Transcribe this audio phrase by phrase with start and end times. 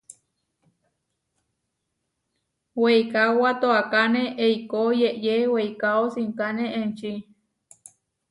[2.81, 7.13] Weikáoba toakáne eikó yeʼyé weikáo sinkáne enči.